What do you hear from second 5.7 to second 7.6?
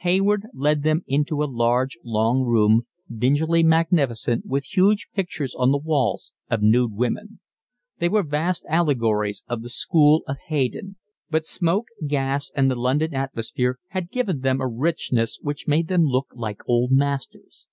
the walls of nude women: